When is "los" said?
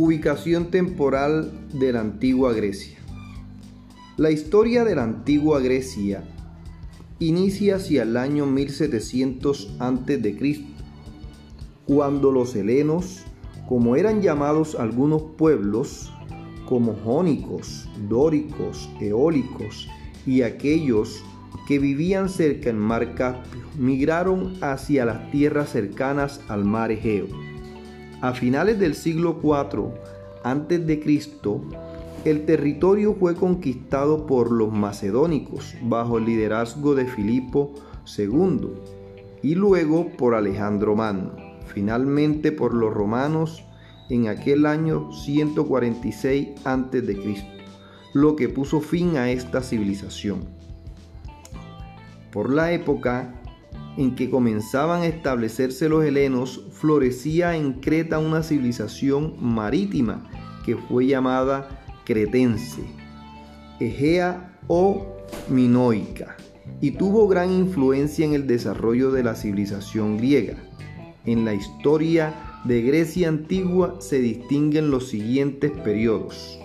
12.30-12.54, 34.50-34.72, 42.74-42.92, 55.88-56.04, 74.90-75.08